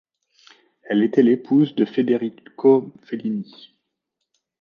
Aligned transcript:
Elle 0.89 1.03
était 1.03 1.21
l'épouse 1.21 1.75
de 1.75 1.85
Federico 1.85 2.91
Fellini. 3.03 3.75